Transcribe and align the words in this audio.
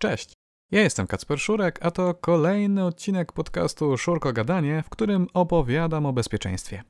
Cześć, 0.00 0.32
ja 0.70 0.80
jestem 0.80 1.06
Kacper 1.06 1.40
Szurek, 1.40 1.78
a 1.82 1.90
to 1.90 2.14
kolejny 2.14 2.84
odcinek 2.84 3.32
podcastu 3.32 3.96
Szurko 3.96 4.32
Gadanie, 4.32 4.82
w 4.82 4.90
którym 4.90 5.26
opowiadam 5.34 6.06
o 6.06 6.12
bezpieczeństwie. 6.12 6.82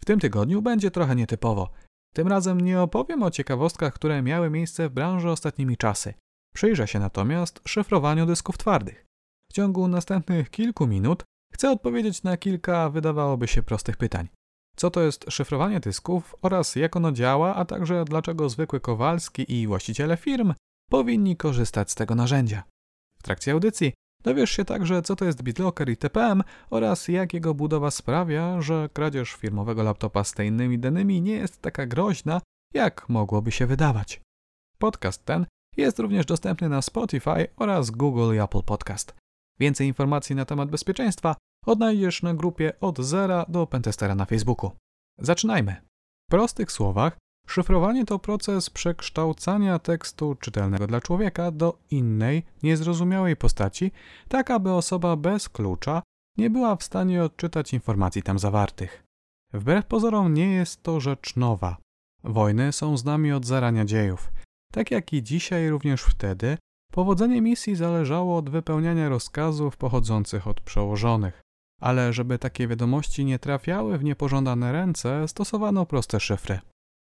W 0.00 0.04
tym 0.04 0.20
tygodniu 0.20 0.62
będzie 0.62 0.90
trochę 0.90 1.16
nietypowo. 1.16 1.70
Tym 2.14 2.28
razem 2.28 2.60
nie 2.60 2.80
opowiem 2.80 3.22
o 3.22 3.30
ciekawostkach, 3.30 3.94
które 3.94 4.22
miały 4.22 4.50
miejsce 4.50 4.88
w 4.88 4.92
branży 4.92 5.30
ostatnimi 5.30 5.76
czasy. 5.76 6.14
Przyjrzę 6.54 6.88
się 6.88 6.98
natomiast 6.98 7.60
szyfrowaniu 7.68 8.26
dysków 8.26 8.58
twardych. 8.58 9.06
W 9.50 9.52
ciągu 9.52 9.88
następnych 9.88 10.50
kilku 10.50 10.86
minut 10.86 11.24
chcę 11.54 11.70
odpowiedzieć 11.70 12.22
na 12.22 12.36
kilka 12.36 12.90
wydawałoby 12.90 13.48
się 13.48 13.62
prostych 13.62 13.96
pytań. 13.96 14.28
Co 14.76 14.90
to 14.90 15.02
jest 15.02 15.24
szyfrowanie 15.28 15.80
dysków 15.80 16.34
oraz 16.42 16.76
jak 16.76 16.96
ono 16.96 17.12
działa, 17.12 17.54
a 17.54 17.64
także 17.64 18.04
dlaczego 18.04 18.48
zwykły 18.48 18.80
Kowalski 18.80 19.52
i 19.52 19.66
właściciele 19.66 20.16
firm 20.16 20.54
powinni 20.90 21.36
korzystać 21.36 21.90
z 21.90 21.94
tego 21.94 22.14
narzędzia. 22.14 22.62
W 23.18 23.22
trakcie 23.22 23.52
audycji 23.52 23.92
dowiesz 24.22 24.50
się 24.50 24.64
także, 24.64 25.02
co 25.02 25.16
to 25.16 25.24
jest 25.24 25.42
BitLocker 25.42 25.90
i 25.90 25.96
TPM 25.96 26.42
oraz 26.70 27.08
jak 27.08 27.34
jego 27.34 27.54
budowa 27.54 27.90
sprawia, 27.90 28.60
że 28.62 28.88
kradzież 28.92 29.32
firmowego 29.32 29.82
laptopa 29.82 30.24
z 30.24 30.32
tajnymi 30.32 30.78
danymi 30.78 31.22
nie 31.22 31.32
jest 31.32 31.62
taka 31.62 31.86
groźna, 31.86 32.40
jak 32.74 33.08
mogłoby 33.08 33.52
się 33.52 33.66
wydawać. 33.66 34.20
Podcast 34.78 35.24
ten 35.24 35.46
jest 35.76 35.98
również 35.98 36.26
dostępny 36.26 36.68
na 36.68 36.82
Spotify 36.82 37.46
oraz 37.56 37.90
Google 37.90 38.34
i 38.34 38.38
Apple 38.38 38.62
Podcast. 38.62 39.14
Więcej 39.58 39.86
informacji 39.86 40.36
na 40.36 40.44
temat 40.44 40.70
bezpieczeństwa 40.70 41.36
odnajdziesz 41.66 42.22
na 42.22 42.34
grupie 42.34 42.80
od 42.80 42.98
zera 42.98 43.44
do 43.48 43.66
Pentestera 43.66 44.14
na 44.14 44.24
Facebooku. 44.24 44.70
Zaczynajmy. 45.18 45.76
W 46.26 46.30
prostych 46.30 46.72
słowach, 46.72 47.18
Szyfrowanie 47.46 48.04
to 48.04 48.18
proces 48.18 48.70
przekształcania 48.70 49.78
tekstu 49.78 50.34
czytelnego 50.34 50.86
dla 50.86 51.00
człowieka 51.00 51.50
do 51.50 51.78
innej, 51.90 52.42
niezrozumiałej 52.62 53.36
postaci, 53.36 53.92
tak 54.28 54.50
aby 54.50 54.72
osoba 54.72 55.16
bez 55.16 55.48
klucza 55.48 56.02
nie 56.36 56.50
była 56.50 56.76
w 56.76 56.82
stanie 56.82 57.24
odczytać 57.24 57.72
informacji 57.72 58.22
tam 58.22 58.38
zawartych. 58.38 59.04
Wbrew 59.52 59.86
pozorom 59.86 60.34
nie 60.34 60.52
jest 60.52 60.82
to 60.82 61.00
rzecz 61.00 61.36
nowa. 61.36 61.76
Wojny 62.24 62.72
są 62.72 62.96
z 62.96 63.04
nami 63.04 63.32
od 63.32 63.46
zarania 63.46 63.84
dziejów. 63.84 64.32
Tak 64.72 64.90
jak 64.90 65.12
i 65.12 65.22
dzisiaj, 65.22 65.70
również 65.70 66.02
wtedy, 66.02 66.58
powodzenie 66.92 67.42
misji 67.42 67.76
zależało 67.76 68.36
od 68.36 68.50
wypełniania 68.50 69.08
rozkazów 69.08 69.76
pochodzących 69.76 70.46
od 70.46 70.60
przełożonych. 70.60 71.40
Ale 71.80 72.12
żeby 72.12 72.38
takie 72.38 72.68
wiadomości 72.68 73.24
nie 73.24 73.38
trafiały 73.38 73.98
w 73.98 74.04
niepożądane 74.04 74.72
ręce, 74.72 75.28
stosowano 75.28 75.86
proste 75.86 76.20
szyfry. 76.20 76.60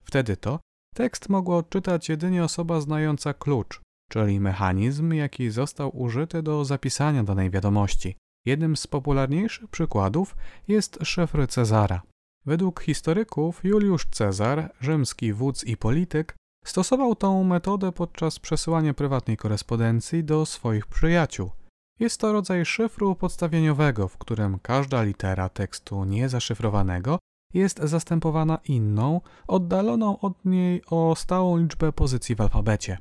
Wtedy 0.09 0.37
to 0.37 0.59
tekst 0.95 1.29
mogła 1.29 1.57
odczytać 1.57 2.09
jedynie 2.09 2.43
osoba 2.43 2.81
znająca 2.81 3.33
klucz, 3.33 3.81
czyli 4.11 4.39
mechanizm, 4.39 5.13
jaki 5.13 5.49
został 5.49 5.97
użyty 6.01 6.43
do 6.43 6.65
zapisania 6.65 7.23
danej 7.23 7.49
wiadomości. 7.49 8.15
Jednym 8.45 8.77
z 8.77 8.87
popularniejszych 8.87 9.69
przykładów 9.69 10.35
jest 10.67 10.99
szyfr 11.03 11.47
Cezara. 11.47 12.01
Według 12.45 12.81
historyków 12.81 13.63
Juliusz 13.63 14.05
Cezar, 14.11 14.73
rzymski 14.81 15.33
wódz 15.33 15.63
i 15.63 15.77
polityk, 15.77 16.35
stosował 16.65 17.15
tą 17.15 17.43
metodę 17.43 17.91
podczas 17.91 18.39
przesyłania 18.39 18.93
prywatnej 18.93 19.37
korespondencji 19.37 20.23
do 20.23 20.45
swoich 20.45 20.87
przyjaciół. 20.87 21.51
Jest 21.99 22.19
to 22.21 22.33
rodzaj 22.33 22.65
szyfru 22.65 23.15
podstawieniowego, 23.15 24.07
w 24.07 24.17
którym 24.17 24.59
każda 24.59 25.03
litera 25.03 25.49
tekstu 25.49 26.05
niezaszyfrowanego 26.05 27.19
jest 27.53 27.79
zastępowana 27.79 28.57
inną, 28.65 29.21
oddaloną 29.47 30.19
od 30.19 30.45
niej 30.45 30.81
o 30.85 31.15
stałą 31.15 31.57
liczbę 31.57 31.91
pozycji 31.91 32.35
w 32.35 32.41
alfabecie. 32.41 32.97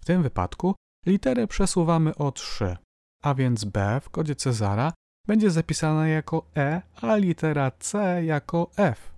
W 0.00 0.04
tym 0.04 0.22
wypadku 0.22 0.74
litery 1.06 1.46
przesuwamy 1.46 2.14
o 2.14 2.32
3, 2.32 2.76
a 3.22 3.34
więc 3.34 3.64
B 3.64 4.00
w 4.02 4.10
kodzie 4.10 4.34
Cezara 4.34 4.92
będzie 5.26 5.50
zapisana 5.50 6.08
jako 6.08 6.46
E, 6.56 6.82
a 7.00 7.16
litera 7.16 7.70
C 7.70 8.24
jako 8.24 8.70
F. 8.76 9.12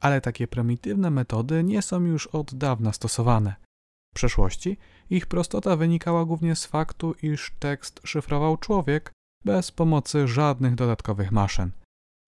Ale 0.00 0.20
takie 0.20 0.46
prymitywne 0.46 1.10
metody 1.10 1.64
nie 1.64 1.82
są 1.82 2.00
już 2.00 2.26
od 2.26 2.54
dawna 2.54 2.92
stosowane. 2.92 3.54
W 4.12 4.14
przeszłości 4.14 4.76
ich 5.10 5.26
prostota 5.26 5.76
wynikała 5.76 6.24
głównie 6.24 6.56
z 6.56 6.66
faktu, 6.66 7.14
iż 7.22 7.54
tekst 7.58 8.00
szyfrował 8.04 8.56
człowiek 8.56 9.12
bez 9.44 9.72
pomocy 9.72 10.28
żadnych 10.28 10.74
dodatkowych 10.74 11.32
maszyn. 11.32 11.70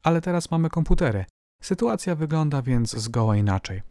Ale 0.03 0.21
teraz 0.21 0.51
mamy 0.51 0.71
komputery, 0.71 1.25
Sytuacja 1.63 2.15
wygląda 2.15 2.63
więc 2.63 2.97
zgoła 2.97 3.37
inaczej. 3.37 3.83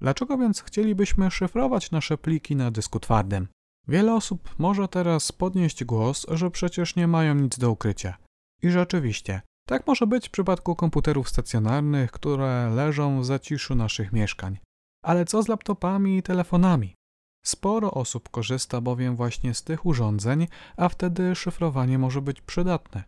Dlaczego 0.00 0.38
więc 0.38 0.62
chcielibyśmy 0.62 1.30
szyfrować 1.30 1.90
nasze 1.90 2.18
pliki 2.18 2.56
na 2.56 2.70
dysku 2.70 3.00
twardym? 3.00 3.48
Wiele 3.88 4.14
osób 4.14 4.54
może 4.58 4.88
teraz 4.88 5.32
podnieść 5.32 5.84
głos, 5.84 6.26
że 6.30 6.50
przecież 6.50 6.96
nie 6.96 7.06
mają 7.06 7.34
nic 7.34 7.58
do 7.58 7.70
ukrycia. 7.70 8.16
I 8.62 8.70
rzeczywiście, 8.70 9.42
tak 9.66 9.86
może 9.86 10.06
być 10.06 10.28
w 10.28 10.30
przypadku 10.30 10.76
komputerów 10.76 11.28
stacjonarnych, 11.28 12.10
które 12.10 12.70
leżą 12.70 13.20
w 13.20 13.24
zaciszu 13.24 13.74
naszych 13.74 14.12
mieszkań. 14.12 14.58
Ale 15.04 15.24
co 15.24 15.42
z 15.42 15.48
laptopami 15.48 16.18
i 16.18 16.22
telefonami? 16.22 16.94
Sporo 17.44 17.90
osób 17.90 18.28
korzysta 18.28 18.80
bowiem 18.80 19.16
właśnie 19.16 19.54
z 19.54 19.62
tych 19.62 19.86
urządzeń, 19.86 20.46
a 20.76 20.88
wtedy 20.88 21.34
szyfrowanie 21.34 21.98
może 21.98 22.22
być 22.22 22.40
przydatne. 22.40 23.04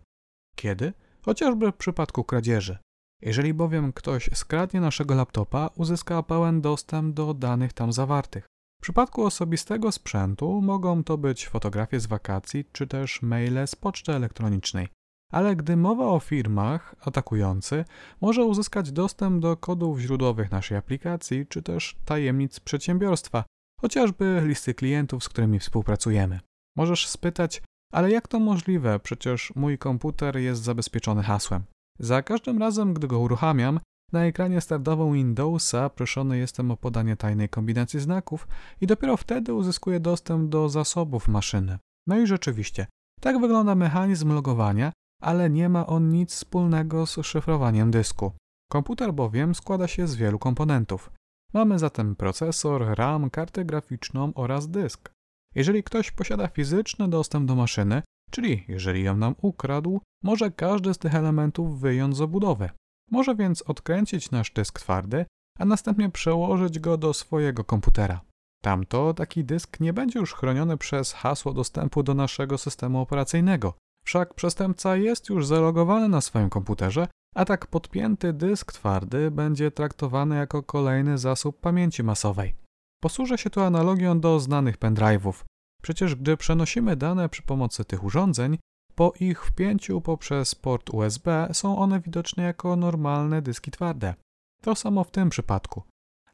Kiedy? 0.57 0.93
Chociażby 1.23 1.73
w 1.73 1.77
przypadku 1.77 2.25
kradzieży. 2.25 2.79
Jeżeli 3.25 3.55
bowiem 3.55 3.93
ktoś 3.93 4.31
skradnie 4.35 4.81
naszego 4.81 5.15
laptopa, 5.15 5.71
uzyska 5.77 6.23
pełen 6.23 6.61
dostęp 6.61 7.15
do 7.15 7.35
danych 7.35 7.73
tam 7.73 7.93
zawartych. 7.93 8.47
W 8.81 8.83
przypadku 8.83 9.25
osobistego 9.25 9.93
sprzętu 9.93 10.61
mogą 10.63 11.05
to 11.05 11.19
być 11.19 11.49
fotografie 11.49 12.01
z 12.01 12.07
wakacji 12.07 12.65
czy 12.73 12.87
też 12.87 13.23
maile 13.23 13.67
z 13.67 13.77
poczty 13.77 14.13
elektronicznej. 14.13 14.89
Ale 15.33 15.57
gdy 15.57 15.77
mowa 15.77 16.07
o 16.07 16.21
firmach, 16.21 16.95
atakujący 17.01 17.85
może 18.21 18.45
uzyskać 18.45 18.93
dostęp 18.93 19.43
do 19.43 19.57
kodów 19.57 19.99
źródłowych 19.99 20.51
naszej 20.51 20.77
aplikacji 20.77 21.47
czy 21.47 21.63
też 21.63 21.97
tajemnic 22.05 22.61
przedsiębiorstwa, 22.61 23.45
chociażby 23.81 24.43
listy 24.45 24.75
klientów, 24.75 25.25
z 25.25 25.29
którymi 25.29 25.59
współpracujemy. 25.59 26.41
Możesz 26.77 27.09
spytać, 27.09 27.63
ale 27.93 28.11
jak 28.11 28.29
to 28.29 28.41
możliwe? 28.41 29.01
Przecież 29.01 29.53
mój 29.57 29.79
komputer 29.79 30.37
jest 30.37 30.63
zabezpieczony 30.63 31.23
hasłem. 31.23 31.65
Za 31.99 32.23
każdym 32.23 32.59
razem, 32.59 32.95
gdy 32.95 33.07
go 33.07 33.19
uruchamiam, 33.19 33.81
na 34.13 34.25
ekranie 34.25 34.61
startowym 34.61 35.13
Windowsa 35.13 35.91
proszony 35.91 36.39
jestem 36.39 36.71
o 36.71 36.77
podanie 36.77 37.17
tajnej 37.17 37.49
kombinacji 37.49 38.01
znaków 38.01 38.49
i 38.81 38.87
dopiero 38.87 39.17
wtedy 39.17 39.55
uzyskuję 39.55 40.01
dostęp 40.01 40.51
do 40.51 40.69
zasobów 40.69 41.29
maszyny. 41.29 41.79
No 42.07 42.19
i 42.19 42.27
rzeczywiście, 42.27 42.87
tak 43.21 43.41
wygląda 43.41 43.75
mechanizm 43.75 44.33
logowania, 44.33 44.93
ale 45.23 45.51
nie 45.51 45.69
ma 45.69 45.87
on 45.87 46.09
nic 46.09 46.33
wspólnego 46.33 47.07
z 47.07 47.27
szyfrowaniem 47.27 47.91
dysku. 47.91 48.33
Komputer 48.73 49.15
bowiem 49.15 49.55
składa 49.55 49.89
się 49.89 50.07
z 50.07 50.15
wielu 50.15 50.39
komponentów. 50.39 51.11
Mamy 51.55 51.79
zatem 51.79 52.17
procesor, 52.17 52.99
RAM, 52.99 53.31
kartę 53.31 53.65
graficzną 53.65 54.33
oraz 54.35 54.69
dysk. 54.69 55.11
Jeżeli 55.55 55.83
ktoś 55.83 56.11
posiada 56.11 56.49
fizyczny 56.49 57.09
dostęp 57.09 57.49
do 57.49 57.55
maszyny, 57.55 58.03
Czyli 58.35 58.65
jeżeli 58.69 59.05
ją 59.05 59.17
nam 59.17 59.35
ukradł, 59.43 60.01
może 60.23 60.51
każdy 60.51 60.95
z 60.95 60.99
tych 60.99 61.15
elementów 61.15 61.81
wyjąć 61.81 62.17
z 62.17 62.21
obudowy. 62.21 62.71
Może 63.11 63.35
więc 63.35 63.63
odkręcić 63.63 64.31
nasz 64.31 64.51
dysk 64.51 64.81
twardy, 64.81 65.27
a 65.59 65.65
następnie 65.65 66.11
przełożyć 66.11 66.79
go 66.79 66.97
do 66.97 67.15
swojego 67.15 67.65
komputera. 67.65 68.21
Tamto 68.63 69.15
taki 69.15 69.45
dysk 69.45 69.81
nie 69.81 69.93
będzie 69.93 70.19
już 70.19 70.35
chroniony 70.35 70.77
przez 70.77 71.13
hasło 71.13 71.53
dostępu 71.53 72.03
do 72.03 72.15
naszego 72.15 72.59
systemu 72.59 73.01
operacyjnego. 73.01 73.75
Wszak 74.05 74.35
przestępca 74.35 74.97
jest 74.97 75.29
już 75.29 75.47
zalogowany 75.47 76.09
na 76.09 76.21
swoim 76.21 76.51
komputerze, 76.51 77.09
a 77.35 77.45
tak 77.45 77.67
podpięty 77.67 78.33
dysk 78.33 78.73
twardy 78.73 79.31
będzie 79.31 79.71
traktowany 79.71 80.37
jako 80.37 80.63
kolejny 80.63 81.19
zasób 81.19 81.61
pamięci 81.61 82.03
masowej. 82.03 82.55
Posłużę 83.03 83.39
się 83.39 83.51
tu 83.51 83.61
analogią 83.61 84.21
do 84.21 84.41
znanych 84.41 84.79
pendrive'ów. 84.79 85.45
Przecież 85.85 86.15
gdy 86.15 86.37
przenosimy 86.37 86.97
dane 86.97 87.29
przy 87.29 87.43
pomocy 87.43 87.85
tych 87.85 88.05
urządzeń, 88.05 88.59
po 88.95 89.13
ich 89.21 89.45
wpięciu 89.45 90.01
poprzez 90.01 90.55
port 90.55 90.91
USB 90.91 91.49
są 91.53 91.79
one 91.79 92.01
widoczne 92.01 92.43
jako 92.43 92.77
normalne 92.77 93.43
dyski 93.43 93.71
twarde. 93.71 94.15
To 94.63 94.75
samo 94.75 95.05
w 95.05 95.11
tym 95.11 95.31
przypadku. 95.31 95.83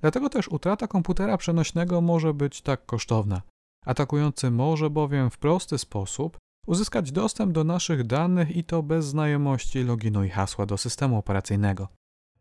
Dlatego 0.00 0.28
też 0.28 0.48
utrata 0.48 0.86
komputera 0.86 1.36
przenośnego 1.36 2.00
może 2.00 2.34
być 2.34 2.62
tak 2.62 2.86
kosztowna. 2.86 3.42
Atakujący 3.86 4.50
może 4.50 4.90
bowiem 4.90 5.30
w 5.30 5.38
prosty 5.38 5.78
sposób 5.78 6.38
uzyskać 6.66 7.12
dostęp 7.12 7.52
do 7.52 7.64
naszych 7.64 8.06
danych 8.06 8.56
i 8.56 8.64
to 8.64 8.82
bez 8.82 9.06
znajomości 9.06 9.82
loginu 9.82 10.24
i 10.24 10.28
hasła 10.28 10.66
do 10.66 10.78
systemu 10.78 11.18
operacyjnego. 11.18 11.88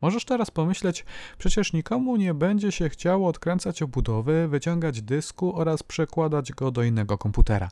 Możesz 0.01 0.25
teraz 0.25 0.51
pomyśleć, 0.51 1.05
przecież 1.37 1.73
nikomu 1.73 2.15
nie 2.15 2.33
będzie 2.33 2.71
się 2.71 2.89
chciało 2.89 3.27
odkręcać 3.27 3.81
obudowy, 3.81 4.47
wyciągać 4.47 5.01
dysku 5.01 5.59
oraz 5.59 5.83
przekładać 5.83 6.51
go 6.51 6.71
do 6.71 6.83
innego 6.83 7.17
komputera. 7.17 7.69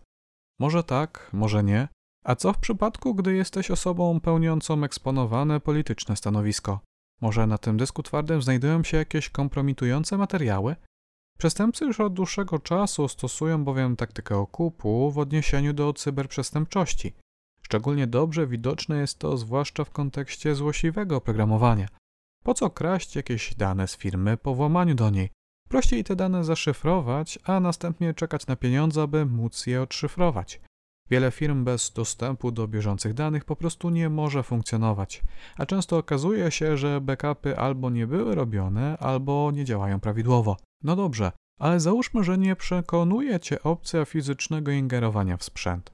Może 0.60 0.84
tak, 0.84 1.30
może 1.34 1.64
nie. 1.64 1.88
A 2.24 2.36
co 2.36 2.54
w 2.54 2.58
przypadku, 2.58 3.16
gdy 3.16 3.36
jesteś 3.36 3.72
osobą 3.72 4.20
pełniącą 4.20 4.84
eksponowane 4.84 5.60
polityczne 5.60 6.16
stanowisko? 6.16 6.80
Może 7.22 7.48
na 7.48 7.58
tym 7.58 7.78
dysku 7.78 8.04
twardym 8.04 8.42
znajdują 8.42 8.84
się 8.84 8.98
jakieś 8.98 9.30
kompromitujące 9.30 10.18
materiały? 10.18 10.76
Przestępcy 11.38 11.86
już 11.86 12.00
od 12.00 12.14
dłuższego 12.14 12.60
czasu 12.60 13.08
stosują 13.08 13.64
bowiem 13.64 13.96
taktykę 13.96 14.38
okupu 14.38 15.12
w 15.12 15.18
odniesieniu 15.18 15.74
do 15.74 15.94
cyberprzestępczości. 15.94 17.14
Szczególnie 17.62 18.08
dobrze 18.08 18.48
widoczne 18.48 18.98
jest 18.98 19.20
to 19.20 19.38
zwłaszcza 19.38 19.84
w 19.84 19.92
kontekście 19.92 20.56
złośliwego 20.56 21.16
oprogramowania. 21.16 21.88
Po 22.48 22.54
co 22.54 22.70
kraść 22.70 23.16
jakieś 23.16 23.56
dane 23.56 23.88
z 23.88 23.98
firmy 23.98 24.38
po 24.38 24.56
włamaniu 24.56 24.96
do 24.96 25.10
niej? 25.10 25.30
Prościej 25.70 26.04
te 26.04 26.16
dane 26.16 26.44
zaszyfrować, 26.44 27.40
a 27.44 27.60
następnie 27.60 28.14
czekać 28.14 28.48
na 28.48 28.56
pieniądze, 28.56 29.02
aby 29.02 29.26
móc 29.26 29.68
je 29.68 29.82
odszyfrować. 29.82 30.62
Wiele 31.10 31.32
firm 31.32 31.64
bez 31.64 31.92
dostępu 31.92 32.52
do 32.52 32.68
bieżących 32.68 33.14
danych 33.14 33.46
po 33.46 33.56
prostu 33.56 33.90
nie 33.90 34.10
może 34.10 34.44
funkcjonować, 34.44 35.24
a 35.58 35.66
często 35.66 35.98
okazuje 35.98 36.52
się, 36.52 36.78
że 36.78 37.02
backupy 37.02 37.58
albo 37.58 37.90
nie 37.90 38.08
były 38.08 38.36
robione, 38.36 38.98
albo 38.98 39.52
nie 39.52 39.66
działają 39.66 40.00
prawidłowo. 40.00 40.58
No 40.84 40.96
dobrze, 40.96 41.32
ale 41.60 41.80
załóżmy, 41.80 42.24
że 42.24 42.38
nie 42.38 42.56
przekonuje 42.56 43.40
cię 43.40 43.64
opcja 43.64 44.06
fizycznego 44.06 44.72
ingerowania 44.72 45.38
w 45.38 45.44
sprzęt. 45.44 45.94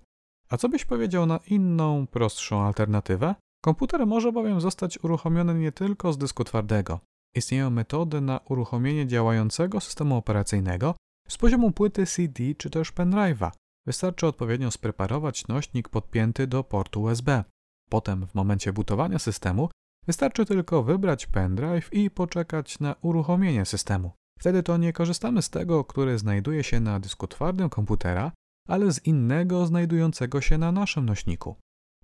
A 0.49 0.57
co 0.57 0.69
byś 0.69 0.85
powiedział 0.85 1.25
na 1.25 1.39
inną, 1.47 2.07
prostszą 2.07 2.61
alternatywę? 2.61 3.35
Komputer 3.65 4.07
może 4.07 4.31
bowiem 4.31 4.61
zostać 4.61 5.03
uruchomiony 5.03 5.53
nie 5.53 5.71
tylko 5.71 6.13
z 6.13 6.17
dysku 6.17 6.43
twardego. 6.43 6.99
Istnieją 7.35 7.69
metody 7.69 8.21
na 8.21 8.39
uruchomienie 8.49 9.07
działającego 9.07 9.79
systemu 9.79 10.15
operacyjnego 10.15 10.95
z 11.27 11.37
poziomu 11.37 11.71
płyty 11.71 12.05
CD 12.05 12.43
czy 12.57 12.69
też 12.69 12.93
pendrive'a. 12.93 13.51
Wystarczy 13.85 14.27
odpowiednio 14.27 14.71
spreparować 14.71 15.47
nośnik 15.47 15.89
podpięty 15.89 16.47
do 16.47 16.63
portu 16.63 17.01
USB. 17.01 17.43
Potem, 17.89 18.27
w 18.27 18.35
momencie 18.35 18.73
butowania 18.73 19.19
systemu, 19.19 19.69
wystarczy 20.07 20.45
tylko 20.45 20.83
wybrać 20.83 21.27
pendrive 21.27 21.93
i 21.93 22.09
poczekać 22.09 22.79
na 22.79 22.95
uruchomienie 23.01 23.65
systemu. 23.65 24.11
Wtedy 24.39 24.63
to 24.63 24.77
nie 24.77 24.93
korzystamy 24.93 25.41
z 25.41 25.49
tego, 25.49 25.83
który 25.83 26.17
znajduje 26.17 26.63
się 26.63 26.79
na 26.79 26.99
dysku 26.99 27.27
twardym 27.27 27.69
komputera, 27.69 28.31
ale 28.67 28.91
z 28.91 29.05
innego 29.05 29.65
znajdującego 29.65 30.41
się 30.41 30.57
na 30.57 30.71
naszym 30.71 31.05
nośniku. 31.05 31.55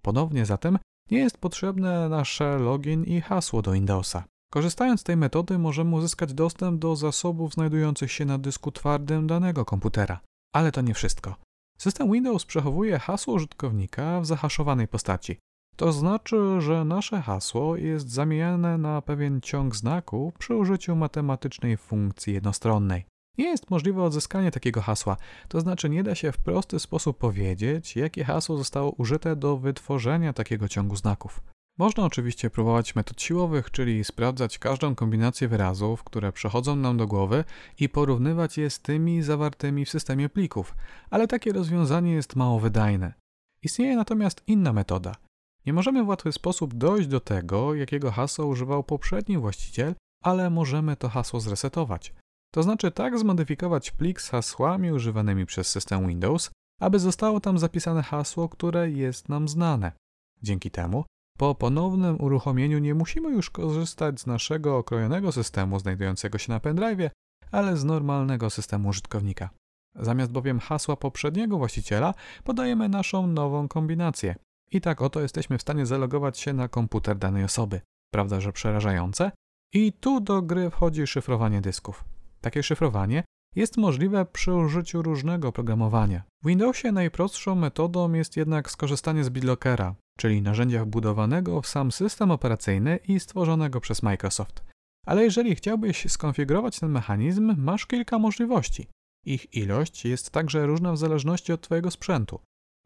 Ponownie 0.01 0.45
zatem 0.45 0.77
nie 1.11 1.19
jest 1.19 1.37
potrzebne 1.37 2.09
nasze 2.09 2.57
login 2.57 3.03
i 3.03 3.21
hasło 3.21 3.61
do 3.61 3.71
Windowsa. 3.71 4.23
Korzystając 4.51 5.01
z 5.01 5.03
tej 5.03 5.17
metody 5.17 5.59
możemy 5.59 5.95
uzyskać 5.95 6.33
dostęp 6.33 6.81
do 6.81 6.95
zasobów 6.95 7.53
znajdujących 7.53 8.11
się 8.11 8.25
na 8.25 8.37
dysku 8.37 8.71
twardym 8.71 9.27
danego 9.27 9.65
komputera. 9.65 10.19
Ale 10.53 10.71
to 10.71 10.81
nie 10.81 10.93
wszystko. 10.93 11.35
System 11.77 12.11
Windows 12.11 12.45
przechowuje 12.45 12.99
hasło 12.99 13.33
użytkownika 13.33 14.21
w 14.21 14.25
zahaszowanej 14.25 14.87
postaci. 14.87 15.39
To 15.75 15.91
znaczy, 15.91 16.37
że 16.59 16.85
nasze 16.85 17.21
hasło 17.21 17.75
jest 17.75 18.09
zamieniane 18.09 18.77
na 18.77 19.01
pewien 19.01 19.41
ciąg 19.41 19.75
znaków 19.75 20.33
przy 20.33 20.55
użyciu 20.55 20.95
matematycznej 20.95 21.77
funkcji 21.77 22.33
jednostronnej. 22.33 23.05
Nie 23.39 23.45
jest 23.47 23.69
możliwe 23.69 24.03
odzyskanie 24.03 24.51
takiego 24.51 24.81
hasła, 24.81 25.17
to 25.47 25.61
znaczy 25.61 25.89
nie 25.89 26.03
da 26.03 26.15
się 26.15 26.31
w 26.31 26.37
prosty 26.37 26.79
sposób 26.79 27.17
powiedzieć, 27.17 27.95
jakie 27.95 28.23
hasło 28.23 28.57
zostało 28.57 28.91
użyte 28.91 29.35
do 29.35 29.57
wytworzenia 29.57 30.33
takiego 30.33 30.67
ciągu 30.67 30.95
znaków. 30.95 31.41
Można 31.77 32.05
oczywiście 32.05 32.49
próbować 32.49 32.95
metod 32.95 33.21
siłowych, 33.21 33.71
czyli 33.71 34.03
sprawdzać 34.03 34.59
każdą 34.59 34.95
kombinację 34.95 35.47
wyrazów, 35.47 36.03
które 36.03 36.31
przechodzą 36.31 36.75
nam 36.75 36.97
do 36.97 37.07
głowy 37.07 37.43
i 37.79 37.89
porównywać 37.89 38.57
je 38.57 38.69
z 38.69 38.79
tymi 38.79 39.21
zawartymi 39.21 39.85
w 39.85 39.89
systemie 39.89 40.29
plików, 40.29 40.75
ale 41.09 41.27
takie 41.27 41.53
rozwiązanie 41.53 42.13
jest 42.13 42.35
mało 42.35 42.59
wydajne. 42.59 43.13
Istnieje 43.63 43.95
natomiast 43.95 44.43
inna 44.47 44.73
metoda. 44.73 45.15
Nie 45.65 45.73
możemy 45.73 46.03
w 46.03 46.07
łatwy 46.07 46.31
sposób 46.31 46.73
dojść 46.73 47.07
do 47.07 47.19
tego, 47.19 47.73
jakiego 47.75 48.11
hasła 48.11 48.45
używał 48.45 48.83
poprzedni 48.83 49.37
właściciel, 49.37 49.95
ale 50.23 50.49
możemy 50.49 50.95
to 50.95 51.09
hasło 51.09 51.39
zresetować. 51.39 52.13
To 52.51 52.63
znaczy 52.63 52.91
tak 52.91 53.19
zmodyfikować 53.19 53.91
plik 53.91 54.21
z 54.21 54.29
hasłami 54.29 54.91
używanymi 54.91 55.45
przez 55.45 55.67
system 55.67 56.07
Windows, 56.07 56.51
aby 56.79 56.99
zostało 56.99 57.39
tam 57.39 57.59
zapisane 57.59 58.03
hasło, 58.03 58.49
które 58.49 58.91
jest 58.91 59.29
nam 59.29 59.47
znane. 59.47 59.91
Dzięki 60.41 60.71
temu 60.71 61.05
po 61.37 61.55
ponownym 61.55 62.21
uruchomieniu 62.21 62.79
nie 62.79 62.95
musimy 62.95 63.29
już 63.29 63.49
korzystać 63.49 64.19
z 64.19 64.25
naszego 64.25 64.77
okrojonego 64.77 65.31
systemu 65.31 65.79
znajdującego 65.79 66.37
się 66.37 66.51
na 66.51 66.59
pendrive, 66.59 67.11
ale 67.51 67.77
z 67.77 67.83
normalnego 67.83 68.49
systemu 68.49 68.89
użytkownika. 68.89 69.49
Zamiast 69.95 70.31
bowiem 70.31 70.59
hasła 70.59 70.95
poprzedniego 70.95 71.57
właściciela 71.57 72.13
podajemy 72.43 72.89
naszą 72.89 73.27
nową 73.27 73.67
kombinację. 73.67 74.35
I 74.71 74.81
tak 74.81 75.01
oto 75.01 75.21
jesteśmy 75.21 75.57
w 75.57 75.61
stanie 75.61 75.85
zalogować 75.85 76.39
się 76.39 76.53
na 76.53 76.67
komputer 76.67 77.17
danej 77.17 77.43
osoby. 77.43 77.81
Prawda, 78.13 78.41
że 78.41 78.53
przerażające? 78.53 79.31
I 79.73 79.93
tu 79.93 80.21
do 80.21 80.41
gry 80.41 80.69
wchodzi 80.69 81.07
szyfrowanie 81.07 81.61
dysków. 81.61 82.03
Takie 82.41 82.63
szyfrowanie 82.63 83.23
jest 83.55 83.77
możliwe 83.77 84.25
przy 84.25 84.53
użyciu 84.53 85.01
różnego 85.01 85.47
oprogramowania. 85.47 86.23
W 86.43 86.47
Windowsie 86.47 86.91
najprostszą 86.91 87.55
metodą 87.55 88.13
jest 88.13 88.37
jednak 88.37 88.71
skorzystanie 88.71 89.23
z 89.23 89.29
BitLockera, 89.29 89.95
czyli 90.17 90.41
narzędzia 90.41 90.85
wbudowanego 90.85 91.61
w 91.61 91.67
sam 91.67 91.91
system 91.91 92.31
operacyjny 92.31 92.99
i 93.07 93.19
stworzonego 93.19 93.81
przez 93.81 94.03
Microsoft. 94.03 94.63
Ale 95.05 95.23
jeżeli 95.23 95.55
chciałbyś 95.55 96.11
skonfigurować 96.11 96.79
ten 96.79 96.89
mechanizm, 96.91 97.55
masz 97.57 97.85
kilka 97.85 98.19
możliwości. 98.19 98.87
Ich 99.25 99.55
ilość 99.55 100.05
jest 100.05 100.31
także 100.31 100.65
różna 100.65 100.93
w 100.93 100.97
zależności 100.97 101.53
od 101.53 101.61
Twojego 101.61 101.91
sprzętu. 101.91 102.39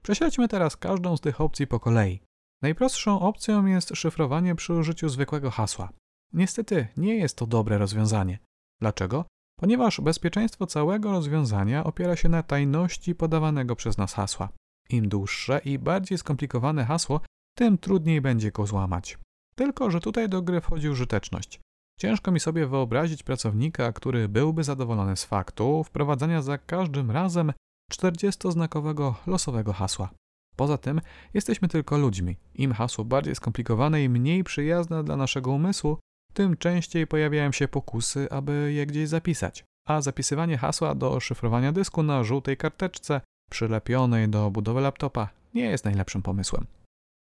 Prześledźmy 0.04 0.48
teraz 0.48 0.78
każdą 0.78 1.18
z 1.18 1.22
tych 1.22 1.42
opcji 1.42 1.68
po 1.68 1.80
kolei. 1.80 2.22
Najprostszą 2.62 3.20
opcją 3.20 3.66
jest 3.66 3.90
szyfrowanie 3.96 4.56
przy 4.56 4.74
użyciu 4.74 5.10
zwykłego 5.10 5.52
hasła. 5.52 5.90
Niestety 6.34 6.88
nie 6.98 7.16
jest 7.16 7.38
to 7.38 7.48
dobre 7.48 7.78
rozwiązanie. 7.78 8.40
Dlaczego? 8.82 9.26
Ponieważ 9.64 10.02
bezpieczeństwo 10.02 10.68
całego 10.68 11.12
rozwiązania 11.12 11.84
opiera 11.84 12.16
się 12.16 12.30
na 12.30 12.44
tajności 12.44 13.16
podawanego 13.16 13.76
przez 13.76 13.98
nas 13.98 14.14
hasła. 14.14 14.50
Im 14.90 15.10
dłuższe 15.10 15.62
i 15.66 15.80
bardziej 15.80 16.18
skomplikowane 16.18 16.86
hasło, 16.86 17.22
tym 17.58 17.78
trudniej 17.78 18.22
będzie 18.22 18.52
go 18.52 18.66
złamać. 18.66 19.18
Tylko, 19.56 19.92
że 19.92 20.00
tutaj 20.00 20.30
do 20.30 20.42
gry 20.42 20.62
wchodzi 20.62 20.90
użyteczność. 20.90 21.60
Ciężko 22.00 22.32
mi 22.32 22.40
sobie 22.40 22.68
wyobrazić 22.68 23.24
pracownika, 23.24 23.92
który 23.92 24.30
byłby 24.30 24.64
zadowolony 24.64 25.18
z 25.18 25.26
faktu 25.26 25.84
wprowadzania 25.84 26.42
za 26.42 26.58
każdym 26.58 27.12
razem 27.12 27.54
40-znakowego 27.94 29.14
losowego 29.28 29.74
hasła. 29.74 30.10
Poza 30.56 30.78
tym 30.78 31.02
jesteśmy 31.34 31.68
tylko 31.68 31.98
ludźmi. 31.98 32.38
Im 32.56 32.74
hasło 32.74 33.06
bardziej 33.06 33.36
skomplikowane 33.36 34.04
i 34.04 34.10
mniej 34.10 34.44
przyjazne 34.44 35.04
dla 35.04 35.16
naszego 35.16 35.52
umysłu, 35.52 35.98
tym 36.34 36.58
częściej 36.58 37.08
pojawiają 37.08 37.52
się 37.52 37.68
pokusy, 37.68 38.28
aby 38.32 38.74
je 38.74 38.86
gdzieś 38.86 39.10
zapisać. 39.10 39.64
A 39.88 40.02
zapisywanie 40.02 40.58
hasła 40.58 40.96
do 40.96 41.20
szyfrowania 41.20 41.72
dysku 41.72 42.04
na 42.04 42.24
żółtej 42.24 42.58
karteczce 42.58 43.22
przylepionej 43.52 44.30
do 44.30 44.52
budowy 44.52 44.82
laptopa 44.82 45.30
nie 45.54 45.66
jest 45.66 45.86
najlepszym 45.86 46.22
pomysłem. 46.22 46.66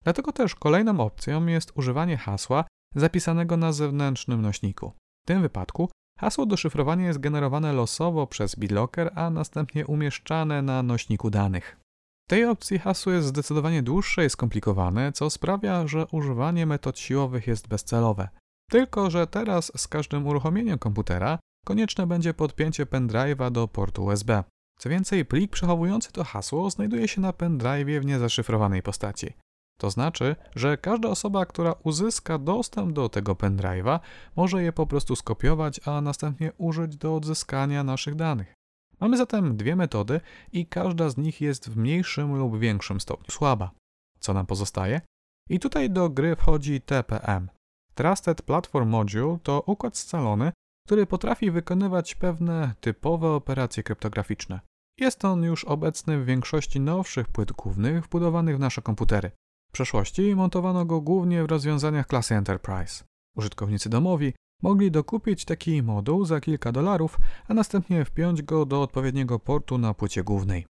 Dlatego 0.04 0.32
też 0.32 0.56
kolejną 0.56 1.00
opcją 1.00 1.46
jest 1.46 1.72
używanie 1.76 2.18
hasła 2.18 2.66
zapisanego 2.96 3.58
na 3.58 3.72
zewnętrznym 3.74 4.42
nośniku. 4.42 4.94
W 5.24 5.28
tym 5.28 5.42
wypadku 5.42 5.90
hasło 6.20 6.46
do 6.46 6.58
szyfrowania 6.58 7.08
jest 7.08 7.20
generowane 7.20 7.74
losowo 7.74 8.28
przez 8.28 8.56
BitLocker, 8.56 9.12
a 9.16 9.30
następnie 9.30 9.88
umieszczane 9.88 10.62
na 10.62 10.84
nośniku 10.84 11.30
danych. 11.30 11.78
W 12.28 12.30
tej 12.30 12.46
opcji 12.46 12.80
hasło 12.80 13.12
jest 13.12 13.28
zdecydowanie 13.28 13.84
dłuższe 13.84 14.26
i 14.26 14.30
skomplikowane, 14.30 15.12
co 15.12 15.30
sprawia, 15.30 15.88
że 15.88 16.06
używanie 16.06 16.66
metod 16.66 17.00
siłowych 17.00 17.48
jest 17.48 17.68
bezcelowe. 17.68 18.30
Tylko, 18.72 19.10
że 19.10 19.28
teraz 19.28 19.72
z 19.78 19.88
każdym 19.88 20.28
uruchomieniem 20.28 20.80
komputera 20.80 21.40
konieczne 21.66 22.08
będzie 22.08 22.34
podpięcie 22.34 22.86
pendrive'a 22.86 23.52
do 23.52 23.68
portu 23.68 24.04
USB. 24.04 24.44
Co 24.80 24.90
więcej, 24.90 25.26
plik 25.26 25.52
przechowujący 25.52 26.12
to 26.12 26.24
hasło 26.24 26.70
znajduje 26.70 27.08
się 27.08 27.22
na 27.22 27.34
pendrive 27.34 28.02
w 28.02 28.06
niezaszyfrowanej 28.06 28.84
postaci. 28.84 29.34
To 29.80 29.90
znaczy, 29.90 30.36
że 30.56 30.78
każda 30.78 31.10
osoba, 31.10 31.46
która 31.46 31.76
uzyska 31.84 32.38
dostęp 32.38 32.94
do 32.94 33.10
tego 33.10 33.34
pendrive'a, 33.34 34.00
może 34.36 34.64
je 34.64 34.72
po 34.74 34.88
prostu 34.88 35.16
skopiować, 35.16 35.80
a 35.88 36.02
następnie 36.02 36.52
użyć 36.58 36.98
do 36.98 37.16
odzyskania 37.16 37.84
naszych 37.84 38.16
danych. 38.16 38.54
Mamy 39.00 39.18
zatem 39.18 39.58
dwie 39.58 39.76
metody 39.76 40.22
i 40.52 40.66
każda 40.66 41.10
z 41.10 41.18
nich 41.18 41.42
jest 41.42 41.70
w 41.70 41.78
mniejszym 41.78 42.36
lub 42.36 42.60
większym 42.60 43.02
stopniu 43.02 43.32
słaba. 43.32 43.72
Co 44.20 44.34
nam 44.34 44.46
pozostaje? 44.46 45.02
I 45.50 45.60
tutaj 45.60 45.90
do 45.90 46.10
gry 46.10 46.36
wchodzi 46.36 46.82
TPM. 46.82 47.50
Trusted 48.02 48.42
Platform 48.42 48.90
Module 48.90 49.38
to 49.44 49.64
układ 49.66 49.98
scalony, 49.98 50.52
który 50.86 51.06
potrafi 51.06 51.52
wykonywać 51.52 52.16
pewne 52.16 52.74
typowe 52.80 53.28
operacje 53.28 53.84
kryptograficzne. 53.84 54.60
Jest 55.00 55.26
on 55.26 55.44
już 55.44 55.64
obecny 55.64 56.20
w 56.20 56.26
większości 56.26 56.80
nowszych 56.80 57.28
płyt 57.28 57.52
głównych 57.52 58.06
wbudowanych 58.06 58.58
w 58.58 58.60
nasze 58.60 58.82
komputery. 58.82 59.32
W 59.70 59.72
przeszłości 59.72 60.36
montowano 60.36 60.86
go 60.86 61.02
głównie 61.02 61.44
w 61.44 61.50
rozwiązaniach 61.50 62.08
klasy 62.08 62.36
Enterprise. 62.36 63.04
Użytkownicy 63.36 63.90
domowi 63.90 64.34
mogli 64.62 64.92
dokupić 64.92 65.46
taki 65.46 65.84
moduł 65.84 66.26
za 66.26 66.42
kilka 66.42 66.72
dolarów, 66.72 67.20
a 67.48 67.54
następnie 67.54 68.06
wpiąć 68.06 68.42
go 68.42 68.66
do 68.66 68.82
odpowiedniego 68.82 69.40
portu 69.40 69.78
na 69.78 69.94
płycie 69.94 70.24
głównej. 70.24 70.66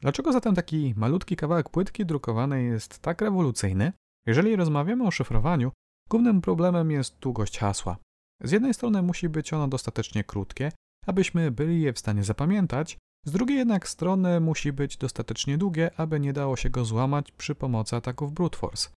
Dlaczego 0.00 0.32
zatem 0.32 0.54
taki 0.54 0.94
malutki 0.96 1.36
kawałek 1.36 1.68
płytki 1.68 2.06
drukowanej 2.06 2.66
jest 2.66 2.98
tak 2.98 3.20
rewolucyjny? 3.20 3.92
Jeżeli 4.26 4.56
rozmawiamy 4.56 5.06
o 5.06 5.10
szyfrowaniu, 5.10 5.72
głównym 6.10 6.40
problemem 6.40 6.90
jest 6.90 7.18
długość 7.18 7.58
hasła. 7.58 7.96
Z 8.40 8.50
jednej 8.50 8.74
strony 8.74 9.02
musi 9.02 9.28
być 9.28 9.52
ono 9.52 9.68
dostatecznie 9.68 10.24
krótkie, 10.24 10.72
abyśmy 11.06 11.50
byli 11.50 11.82
je 11.82 11.92
w 11.92 11.98
stanie 11.98 12.24
zapamiętać, 12.24 12.98
z 13.26 13.32
drugiej 13.32 13.58
jednak 13.58 13.88
strony 13.88 14.40
musi 14.40 14.72
być 14.72 14.96
dostatecznie 14.96 15.58
długie, 15.58 15.90
aby 15.96 16.20
nie 16.20 16.32
dało 16.32 16.56
się 16.56 16.70
go 16.70 16.84
złamać 16.84 17.32
przy 17.32 17.54
pomocy 17.54 17.96
ataków 17.96 18.32
brute 18.32 18.58
force. 18.58 18.88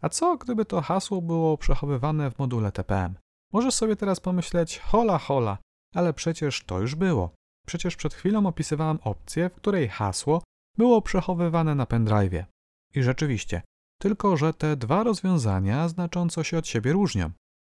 A 0.00 0.08
co 0.08 0.36
gdyby 0.36 0.64
to 0.64 0.80
hasło 0.80 1.22
było 1.22 1.58
przechowywane 1.58 2.30
w 2.30 2.38
module 2.38 2.72
TPM? 2.72 3.14
Możesz 3.52 3.74
sobie 3.74 3.96
teraz 3.96 4.20
pomyśleć, 4.20 4.78
hola 4.78 5.18
hola, 5.18 5.58
ale 5.94 6.12
przecież 6.12 6.64
to 6.64 6.80
już 6.80 6.94
było. 6.94 7.34
Przecież 7.66 7.96
przed 7.96 8.14
chwilą 8.14 8.46
opisywałem 8.46 8.98
opcję, 9.02 9.50
w 9.50 9.54
której 9.54 9.88
hasło 9.88 10.42
było 10.78 11.02
przechowywane 11.02 11.74
na 11.74 11.84
pendrive'ie. 11.84 12.44
I 12.94 13.02
rzeczywiście, 13.02 13.62
tylko 13.98 14.36
że 14.36 14.52
te 14.52 14.76
dwa 14.76 15.02
rozwiązania 15.02 15.88
znacząco 15.88 16.44
się 16.44 16.58
od 16.58 16.66
siebie 16.66 16.92
różnią. 16.92 17.30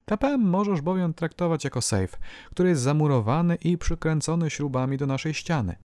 TPM 0.04 0.40
możesz 0.40 0.80
bowiem 0.80 1.14
traktować 1.14 1.64
jako 1.64 1.82
safe, 1.82 2.18
który 2.50 2.68
jest 2.68 2.82
zamurowany 2.82 3.54
i 3.54 3.78
przykręcony 3.78 4.50
śrubami 4.50 4.96
do 4.96 5.06
naszej 5.06 5.34
ściany. 5.34 5.76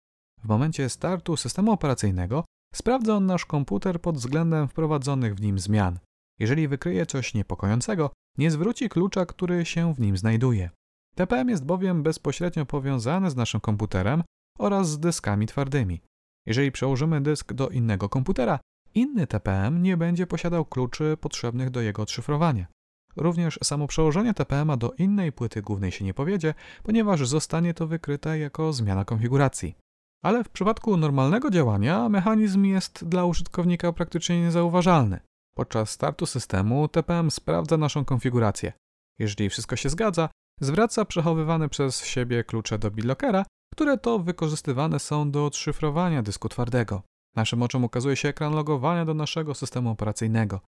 W 0.43 0.47
momencie 0.47 0.89
startu 0.89 1.37
systemu 1.37 1.71
operacyjnego 1.71 2.45
sprawdza 2.73 3.15
on 3.15 3.25
nasz 3.25 3.45
komputer 3.45 4.01
pod 4.01 4.17
względem 4.17 4.67
wprowadzonych 4.67 5.35
w 5.35 5.41
nim 5.41 5.59
zmian. 5.59 5.99
Jeżeli 6.39 6.67
wykryje 6.67 7.05
coś 7.05 7.33
niepokojącego, 7.33 8.09
nie 8.37 8.51
zwróci 8.51 8.89
klucza, 8.89 9.25
który 9.25 9.65
się 9.65 9.93
w 9.93 9.99
nim 9.99 10.17
znajduje. 10.17 10.69
TPM 11.15 11.49
jest 11.49 11.65
bowiem 11.65 12.03
bezpośrednio 12.03 12.65
powiązany 12.65 13.31
z 13.31 13.35
naszym 13.35 13.61
komputerem 13.61 14.23
oraz 14.59 14.89
z 14.89 14.99
dyskami 14.99 15.45
twardymi. 15.47 16.01
Jeżeli 16.45 16.71
przełożymy 16.71 17.21
dysk 17.21 17.53
do 17.53 17.69
innego 17.69 18.09
komputera, 18.09 18.59
inny 18.95 19.27
TPM 19.27 19.83
nie 19.83 19.97
będzie 19.97 20.27
posiadał 20.27 20.65
kluczy 20.65 21.17
potrzebnych 21.21 21.69
do 21.69 21.81
jego 21.81 22.01
odszyfrowania. 22.01 22.67
Również 23.15 23.59
samo 23.63 23.87
przełożenie 23.87 24.33
TPM-a 24.33 24.77
do 24.77 24.91
innej 24.91 25.31
płyty 25.31 25.61
głównej 25.61 25.91
się 25.91 26.05
nie 26.05 26.13
powiedzie, 26.13 26.53
ponieważ 26.83 27.27
zostanie 27.27 27.73
to 27.73 27.87
wykryte 27.87 28.39
jako 28.39 28.73
zmiana 28.73 29.05
konfiguracji. 29.05 29.75
Ale 30.23 30.43
w 30.43 30.49
przypadku 30.49 30.97
normalnego 30.97 31.49
działania 31.49 32.09
mechanizm 32.09 32.63
jest 32.63 33.05
dla 33.07 33.25
użytkownika 33.25 33.93
praktycznie 33.93 34.41
niezauważalny. 34.41 35.19
Podczas 35.57 35.89
startu 35.89 36.25
systemu 36.25 36.87
TPM 36.87 37.31
sprawdza 37.31 37.77
naszą 37.77 38.05
konfigurację. 38.05 38.73
Jeżeli 39.19 39.49
wszystko 39.49 39.75
się 39.75 39.89
zgadza, 39.89 40.29
zwraca 40.61 41.05
przechowywane 41.05 41.69
przez 41.69 42.05
siebie 42.05 42.43
klucze 42.43 42.79
do 42.79 42.91
BitLockera, 42.91 43.45
które 43.73 43.97
to 43.97 44.19
wykorzystywane 44.19 44.99
są 44.99 45.31
do 45.31 45.45
odszyfrowania 45.45 46.23
dysku 46.23 46.49
twardego. 46.49 47.01
Naszym 47.35 47.63
oczom 47.63 47.83
ukazuje 47.83 48.15
się 48.15 48.29
ekran 48.29 48.53
logowania 48.53 49.05
do 49.05 49.13
naszego 49.13 49.55
systemu 49.55 49.89
operacyjnego. 49.89 50.61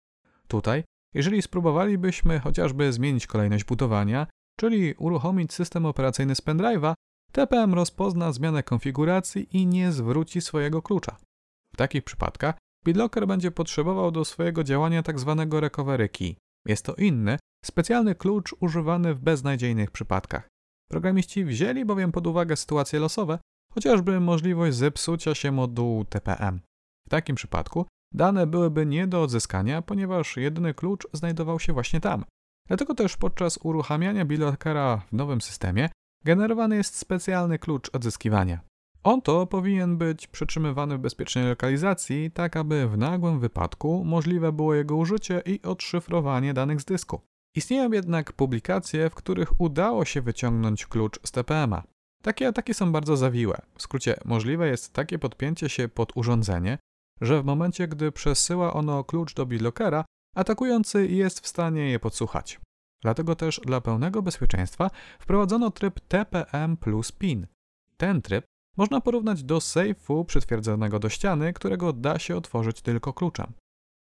Tutaj, 0.48 0.84
jeżeli 1.14 1.42
spróbowalibyśmy 1.42 2.40
chociażby 2.40 2.92
zmienić 2.92 3.26
kolejność 3.26 3.64
budowania, 3.64 4.26
czyli 4.60 4.94
uruchomić 4.94 5.52
system 5.52 5.86
operacyjny 5.86 6.34
z 6.34 6.42
pendrive'a, 6.42 6.94
TPM 7.32 7.74
rozpozna 7.74 8.32
zmianę 8.32 8.62
konfiguracji 8.62 9.56
i 9.56 9.66
nie 9.66 9.92
zwróci 9.92 10.40
swojego 10.40 10.82
klucza. 10.82 11.16
W 11.74 11.76
takich 11.76 12.04
przypadkach 12.04 12.54
BitLocker 12.84 13.26
będzie 13.26 13.50
potrzebował 13.50 14.10
do 14.10 14.24
swojego 14.24 14.64
działania 14.64 15.02
tzw. 15.02 15.34
Tak 15.38 15.60
recovery 15.60 16.08
key. 16.08 16.36
Jest 16.66 16.84
to 16.84 16.94
inny, 16.94 17.38
specjalny 17.64 18.14
klucz 18.14 18.54
używany 18.60 19.14
w 19.14 19.20
beznadziejnych 19.20 19.90
przypadkach. 19.90 20.48
Programiści 20.90 21.44
wzięli 21.44 21.84
bowiem 21.84 22.12
pod 22.12 22.26
uwagę 22.26 22.56
sytuacje 22.56 22.98
losowe, 22.98 23.38
chociażby 23.76 24.20
możliwość 24.20 24.76
zepsucia 24.76 25.34
się 25.34 25.52
modułu 25.52 26.04
TPM. 26.04 26.60
W 27.06 27.10
takim 27.10 27.36
przypadku 27.36 27.86
dane 28.14 28.46
byłyby 28.46 28.86
nie 28.86 29.06
do 29.06 29.22
odzyskania, 29.22 29.82
ponieważ 29.82 30.36
jedyny 30.36 30.74
klucz 30.74 31.06
znajdował 31.12 31.60
się 31.60 31.72
właśnie 31.72 32.00
tam. 32.00 32.24
Dlatego 32.68 32.94
też 32.94 33.16
podczas 33.16 33.58
uruchamiania 33.62 34.24
BitLockera 34.24 35.02
w 35.08 35.12
nowym 35.12 35.40
systemie 35.40 35.88
generowany 36.24 36.76
jest 36.76 36.96
specjalny 36.96 37.58
klucz 37.58 37.90
odzyskiwania. 37.94 38.60
On 39.04 39.22
to 39.22 39.46
powinien 39.46 39.96
być 39.98 40.26
przytrzymywany 40.26 40.98
w 40.98 41.00
bezpiecznej 41.00 41.48
lokalizacji, 41.48 42.30
tak 42.30 42.56
aby 42.56 42.88
w 42.88 42.98
nagłym 42.98 43.40
wypadku 43.40 44.04
możliwe 44.04 44.52
było 44.52 44.74
jego 44.74 44.96
użycie 44.96 45.42
i 45.46 45.62
odszyfrowanie 45.62 46.54
danych 46.54 46.80
z 46.80 46.84
dysku. 46.84 47.20
Istnieją 47.56 47.92
jednak 47.92 48.32
publikacje, 48.32 49.10
w 49.10 49.14
których 49.14 49.60
udało 49.60 50.04
się 50.04 50.22
wyciągnąć 50.22 50.86
klucz 50.86 51.20
z 51.26 51.32
TPM-a. 51.32 51.82
Takie 52.22 52.48
ataki 52.48 52.74
są 52.74 52.92
bardzo 52.92 53.16
zawiłe. 53.16 53.62
W 53.74 53.82
skrócie, 53.82 54.20
możliwe 54.24 54.68
jest 54.68 54.92
takie 54.92 55.18
podpięcie 55.18 55.68
się 55.68 55.88
pod 55.88 56.16
urządzenie, 56.16 56.78
że 57.20 57.42
w 57.42 57.44
momencie, 57.44 57.88
gdy 57.88 58.12
przesyła 58.12 58.72
ono 58.72 59.04
klucz 59.04 59.34
do 59.34 59.46
BitLockera, 59.46 60.04
atakujący 60.34 61.06
jest 61.06 61.40
w 61.40 61.46
stanie 61.46 61.90
je 61.90 62.00
podsłuchać. 62.00 62.60
Dlatego 63.02 63.36
też 63.36 63.60
dla 63.64 63.80
pełnego 63.80 64.22
bezpieczeństwa 64.22 64.90
wprowadzono 65.18 65.70
tryb 65.70 66.00
TPM 66.00 66.76
plus 66.76 67.12
PIN. 67.12 67.46
Ten 67.96 68.22
tryb 68.22 68.44
można 68.76 69.00
porównać 69.00 69.42
do 69.42 69.60
sejfu 69.60 70.24
przytwierdzonego 70.24 70.98
do 70.98 71.08
ściany, 71.08 71.52
którego 71.52 71.92
da 71.92 72.18
się 72.18 72.36
otworzyć 72.36 72.82
tylko 72.82 73.12
kluczem. 73.12 73.52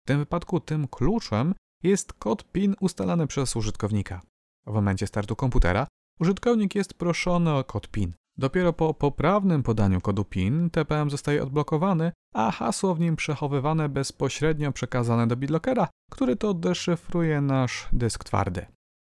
W 0.05 0.07
tym 0.07 0.19
wypadku 0.19 0.59
tym 0.59 0.87
kluczem 0.87 1.55
jest 1.83 2.13
kod 2.13 2.51
PIN 2.51 2.75
ustalany 2.79 3.27
przez 3.27 3.55
użytkownika. 3.55 4.21
W 4.65 4.73
momencie 4.73 5.07
startu 5.07 5.35
komputera 5.35 5.87
użytkownik 6.19 6.75
jest 6.75 6.93
proszony 6.93 7.53
o 7.53 7.63
kod 7.63 7.87
PIN. 7.87 8.13
Dopiero 8.37 8.73
po 8.73 8.93
poprawnym 8.93 9.63
podaniu 9.63 10.01
kodu 10.01 10.25
PIN 10.25 10.69
TPM 10.69 11.09
zostaje 11.09 11.43
odblokowany, 11.43 12.11
a 12.33 12.51
hasło 12.51 12.95
w 12.95 12.99
nim 12.99 13.15
przechowywane 13.15 13.89
bezpośrednio 13.89 14.71
przekazane 14.71 15.27
do 15.27 15.35
BitLockera, 15.35 15.87
który 16.11 16.35
to 16.35 16.53
deszyfruje 16.53 17.41
nasz 17.41 17.87
dysk 17.93 18.23
twardy. 18.23 18.65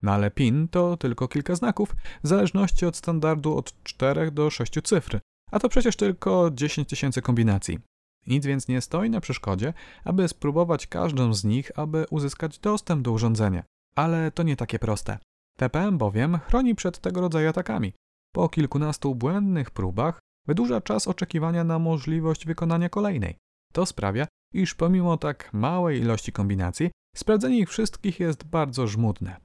No 0.01 0.11
ale 0.11 0.31
PIN 0.31 0.67
to 0.67 0.97
tylko 0.97 1.27
kilka 1.27 1.55
znaków, 1.55 1.95
w 2.23 2.27
zależności 2.27 2.85
od 2.85 2.97
standardu 2.97 3.57
od 3.57 3.83
4 3.83 4.31
do 4.31 4.49
6 4.49 4.73
cyfr, 4.83 5.19
a 5.51 5.59
to 5.59 5.69
przecież 5.69 5.95
tylko 5.95 6.51
10 6.53 6.87
tysięcy 6.87 7.21
kombinacji. 7.21 7.79
Nic 8.27 8.45
więc 8.45 8.67
nie 8.67 8.81
stoi 8.81 9.09
na 9.09 9.21
przeszkodzie, 9.21 9.73
aby 10.03 10.27
spróbować 10.27 10.87
każdą 10.87 11.33
z 11.33 11.43
nich, 11.43 11.71
aby 11.75 12.05
uzyskać 12.09 12.59
dostęp 12.59 13.01
do 13.01 13.11
urządzenia. 13.11 13.63
Ale 13.95 14.31
to 14.31 14.43
nie 14.43 14.55
takie 14.55 14.79
proste. 14.79 15.17
TPM 15.59 15.97
bowiem 15.97 16.39
chroni 16.39 16.75
przed 16.75 16.99
tego 16.99 17.21
rodzaju 17.21 17.49
atakami. 17.49 17.93
Po 18.33 18.49
kilkunastu 18.49 19.15
błędnych 19.15 19.71
próbach 19.71 20.19
wydłuża 20.47 20.81
czas 20.81 21.07
oczekiwania 21.07 21.63
na 21.63 21.79
możliwość 21.79 22.45
wykonania 22.45 22.89
kolejnej. 22.89 23.37
To 23.73 23.85
sprawia, 23.85 24.27
iż 24.53 24.75
pomimo 24.75 25.17
tak 25.17 25.53
małej 25.53 25.99
ilości 25.99 26.31
kombinacji, 26.31 26.91
sprawdzenie 27.15 27.59
ich 27.59 27.69
wszystkich 27.69 28.19
jest 28.19 28.43
bardzo 28.43 28.87
żmudne. 28.87 29.37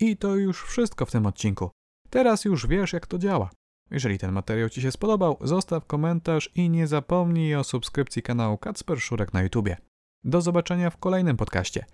I 0.00 0.16
to 0.16 0.36
już 0.36 0.64
wszystko 0.64 1.06
w 1.06 1.10
tym 1.10 1.26
odcinku. 1.26 1.70
Teraz 2.10 2.44
już 2.44 2.66
wiesz, 2.66 2.92
jak 2.92 3.06
to 3.06 3.18
działa. 3.18 3.50
Jeżeli 3.90 4.18
ten 4.18 4.32
materiał 4.32 4.68
Ci 4.68 4.82
się 4.82 4.92
spodobał, 4.92 5.36
zostaw 5.40 5.86
komentarz 5.86 6.50
i 6.54 6.70
nie 6.70 6.86
zapomnij 6.86 7.54
o 7.54 7.64
subskrypcji 7.64 8.22
kanału 8.22 8.58
Kacper 8.58 9.00
Szurek 9.00 9.32
na 9.32 9.42
YouTubie. 9.42 9.76
Do 10.24 10.40
zobaczenia 10.40 10.90
w 10.90 10.96
kolejnym 10.96 11.36
podcaście. 11.36 11.84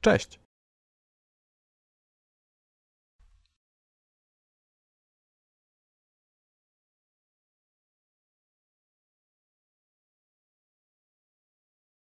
Cześć! 0.00 0.47